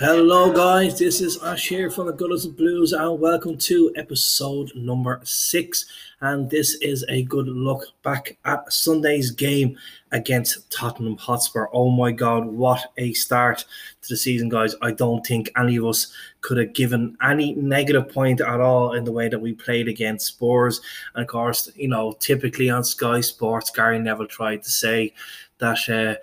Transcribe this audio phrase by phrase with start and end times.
[0.00, 0.98] Hello, guys.
[0.98, 5.84] This is Ash here from the Gullers and Blues, and welcome to episode number six.
[6.22, 9.76] And this is a good look back at Sunday's game
[10.10, 11.66] against Tottenham Hotspur.
[11.74, 13.66] Oh my God, what a start
[14.00, 14.74] to the season, guys!
[14.80, 19.04] I don't think any of us could have given any negative point at all in
[19.04, 20.80] the way that we played against Spurs.
[21.14, 25.12] And of course, you know, typically on Sky Sports, Gary Neville tried to say
[25.58, 25.86] that.
[25.90, 26.18] Uh,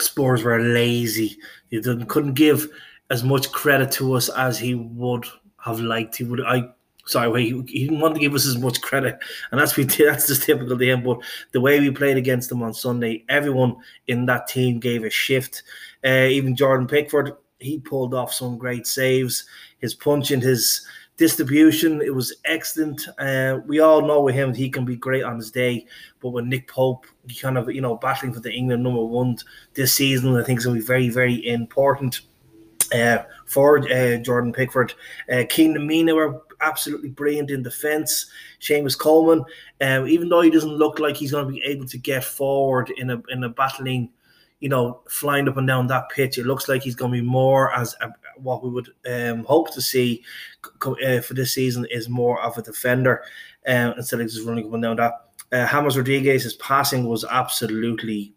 [0.00, 1.38] Spurs were lazy.
[1.70, 2.68] He didn't couldn't give
[3.14, 5.24] as much credit to us as he would
[5.58, 6.16] have liked.
[6.16, 6.68] He would I
[7.06, 9.18] sorry, he, he didn't want to give us as much credit,
[9.50, 11.04] and that's we that's just typical to him.
[11.04, 11.20] But
[11.52, 13.76] the way we played against them on Sunday, everyone
[14.08, 15.62] in that team gave a shift.
[16.04, 19.46] Uh, even Jordan Pickford, he pulled off some great saves.
[19.78, 20.84] His punch and his
[21.16, 23.06] distribution, it was excellent.
[23.18, 25.86] Uh, we all know with him he can be great on his day,
[26.20, 27.06] but with Nick Pope,
[27.40, 29.36] kind of you know battling for the England number one
[29.74, 32.20] this season, I think is going to be very very important.
[32.92, 34.94] Uh, for uh, Jordan Pickford,
[35.32, 38.26] uh, Keane and Mina were absolutely brilliant in defence.
[38.60, 39.44] Seamus Coleman,
[39.80, 42.90] um, even though he doesn't look like he's going to be able to get forward
[42.96, 44.10] in a in a battling,
[44.60, 47.26] you know, flying up and down that pitch, it looks like he's going to be
[47.26, 50.22] more as a, what we would um, hope to see
[50.84, 53.22] uh, for this season is more of a defender
[53.66, 55.12] um, instead of just running up and down that.
[55.52, 58.33] Uh, James Rodriguez's passing was absolutely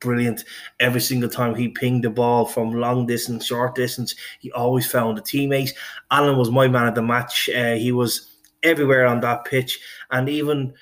[0.00, 0.44] brilliant
[0.80, 4.14] every single time he pinged the ball from long distance, short distance.
[4.40, 5.72] He always found a teammate.
[6.10, 7.48] Allan was my man of the match.
[7.54, 8.30] Uh, he was
[8.62, 9.78] everywhere on that pitch,
[10.10, 10.74] and even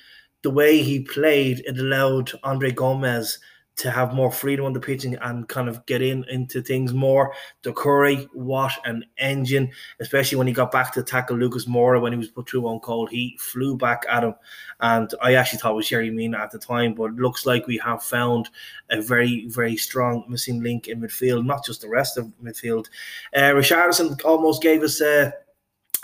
[0.42, 3.38] the way he played, it allowed Andre Gomes
[3.76, 7.34] to have more freedom on the pitching and kind of get in into things more.
[7.62, 9.70] Doucouré, what an engine,
[10.00, 12.78] especially when he got back to tackle Lucas Moura when he was put through on
[12.80, 13.10] cold.
[13.10, 14.34] He flew back at him.
[14.80, 17.66] And I actually thought it was Yerry Mina at the time, but it looks like
[17.66, 18.48] we have found
[18.90, 22.86] a very, very strong missing link in midfield, not just the rest of midfield.
[23.34, 25.32] Uh, Richarlison almost gave us a,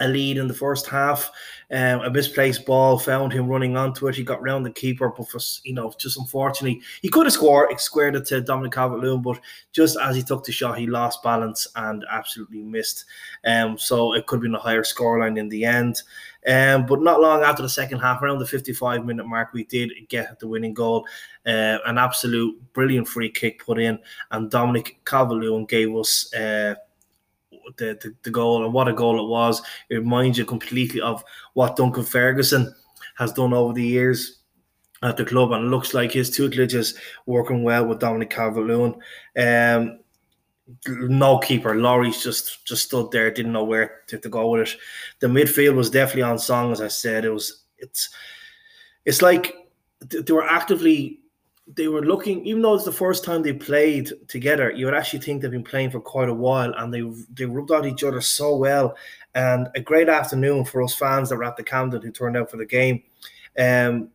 [0.00, 1.30] a lead in the first half.
[1.70, 4.16] Um, a misplaced ball found him running onto it.
[4.16, 7.78] He got round the keeper, but for you know, just unfortunately, he could have scored,
[7.80, 9.40] squared it to Dominic Calvert-Lewin, but
[9.72, 13.04] just as he took the shot, he lost balance and absolutely missed.
[13.44, 16.02] Um, so it could have been a higher scoreline in the end.
[16.46, 19.92] Um, but not long after the second half, around the 55 minute mark, we did
[20.08, 21.06] get the winning goal.
[21.46, 23.98] Uh, an absolute brilliant free kick put in,
[24.30, 26.32] and Dominic Calvert-Lewin gave us.
[26.34, 26.74] Uh,
[27.76, 29.62] the, the, the goal and what a goal it was.
[29.88, 32.74] It reminds you completely of what Duncan Ferguson
[33.16, 34.38] has done over the years
[35.02, 38.66] at the club, and it looks like his tutelage is working well with Dominic Calvert
[38.66, 38.94] Lewin.
[39.36, 40.00] Um,
[40.86, 44.76] no keeper, Lloris just just stood there, didn't know where to, to go with it.
[45.18, 47.24] The midfield was definitely on song, as I said.
[47.24, 48.10] It was it's
[49.04, 49.54] it's like
[50.00, 51.20] they were actively
[51.74, 55.20] they were looking, even though it's the first time they played together, you would actually
[55.20, 57.02] think they've been playing for quite a while, and they
[57.34, 58.96] they rubbed out each other so well.
[59.34, 62.50] And a great afternoon for us fans that were at the Camden who turned out
[62.50, 63.02] for the game.
[63.58, 64.08] Um,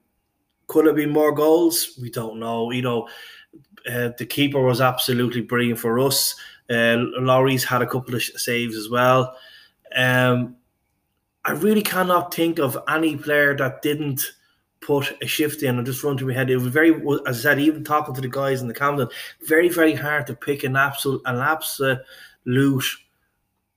[0.67, 1.97] could it be more goals?
[2.01, 2.71] We don't know.
[2.71, 3.07] You know,
[3.89, 6.35] uh, the keeper was absolutely brilliant for us.
[6.69, 9.37] Uh, Lloris had a couple of saves as well.
[9.95, 10.55] Um,
[11.45, 14.21] I really cannot think of any player that didn't
[14.85, 16.49] put a shift in and just run through my head.
[16.49, 16.93] It was very,
[17.25, 19.07] as I said, even talking to the guys in the Camden,
[19.47, 22.85] very, very hard to pick an absolute, an absolute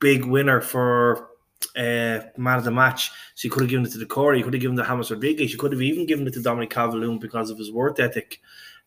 [0.00, 1.28] big winner for
[1.76, 3.10] uh, man of the match.
[3.34, 5.10] So you could have given it to Doucouré, you could have given it to James
[5.10, 8.40] Rodriguez, you could have even given it to Dominic Calvert-Lewin because of his work ethic.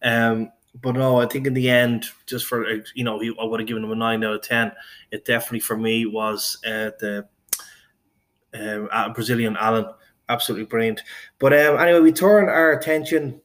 [0.03, 0.51] Um,
[0.81, 2.65] but no, I think in the end, just for
[2.95, 4.71] you know, I would have given him a nine out of ten.
[5.11, 7.27] It definitely for me was uh, the
[8.53, 9.87] uh, Brazilian Allan
[10.31, 11.01] absolutely brilliant.
[11.39, 13.41] But um, anyway, we turn our attention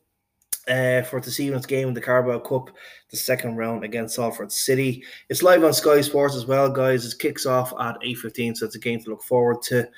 [0.68, 2.70] uh, for this evening's game in the Carabao Cup,
[3.10, 5.04] the second round against Salford City.
[5.28, 7.04] It's live on Sky Sports as well, guys.
[7.04, 9.88] It kicks off at 8.15, so it's a game to look forward to.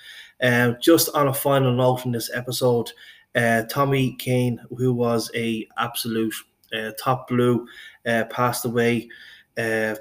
[0.43, 2.91] Um, just on a final note in this episode,
[3.35, 6.35] uh, Tommy Kane, who was a absolute
[6.73, 7.67] uh, top blue,
[8.07, 9.09] uh, passed away
[9.57, 9.95] uh,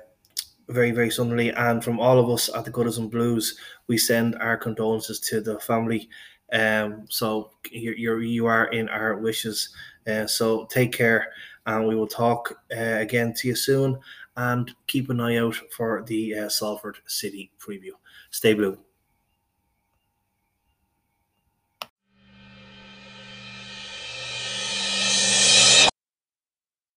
[0.69, 1.49] very, very suddenly.
[1.51, 3.57] And from all of us at the and Blues,
[3.87, 6.09] we send our condolences to the family
[6.53, 9.69] um, so you're, you're you are in our wishes.
[10.07, 11.33] Uh, so take care,
[11.65, 13.99] and we will talk uh, again to you soon.
[14.35, 17.93] And keep an eye out for the uh, Salford City preview.
[18.29, 18.77] Stay blue.